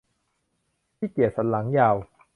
[0.97, 1.95] ขี้เกียจสันหลังยาว